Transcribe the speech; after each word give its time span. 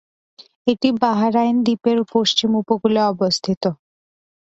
এটি 0.67 0.89
বাহরাইন 1.01 1.55
দ্বীপের 1.65 1.97
পশ্চিম 2.13 2.49
উপকূলে 2.61 3.01
অবস্থিত। 3.11 3.63